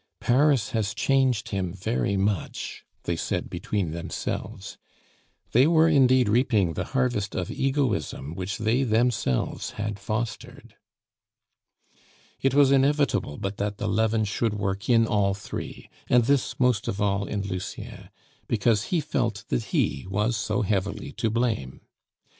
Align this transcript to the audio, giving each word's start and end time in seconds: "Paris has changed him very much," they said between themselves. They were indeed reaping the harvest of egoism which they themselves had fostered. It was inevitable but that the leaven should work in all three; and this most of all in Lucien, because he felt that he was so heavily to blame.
"Paris 0.19 0.71
has 0.71 0.95
changed 0.95 1.49
him 1.49 1.71
very 1.71 2.17
much," 2.17 2.83
they 3.03 3.15
said 3.15 3.51
between 3.51 3.91
themselves. 3.91 4.79
They 5.51 5.67
were 5.67 5.87
indeed 5.87 6.27
reaping 6.27 6.73
the 6.73 6.85
harvest 6.97 7.35
of 7.35 7.51
egoism 7.51 8.33
which 8.33 8.57
they 8.57 8.81
themselves 8.81 9.73
had 9.77 9.99
fostered. 9.99 10.73
It 12.41 12.55
was 12.55 12.71
inevitable 12.71 13.37
but 13.37 13.57
that 13.57 13.77
the 13.77 13.87
leaven 13.87 14.25
should 14.25 14.55
work 14.55 14.89
in 14.89 15.05
all 15.05 15.35
three; 15.35 15.87
and 16.09 16.23
this 16.23 16.59
most 16.59 16.87
of 16.87 16.99
all 16.99 17.27
in 17.27 17.43
Lucien, 17.43 18.09
because 18.47 18.85
he 18.85 19.01
felt 19.01 19.45
that 19.49 19.65
he 19.65 20.07
was 20.09 20.35
so 20.35 20.63
heavily 20.63 21.11
to 21.11 21.29
blame. 21.29 21.81